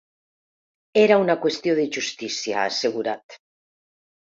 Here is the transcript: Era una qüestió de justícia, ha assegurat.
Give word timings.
Era 1.01 1.17
una 1.25 1.35
qüestió 1.43 1.77
de 1.81 1.85
justícia, 1.99 2.59
ha 2.63 2.65
assegurat. 2.73 3.39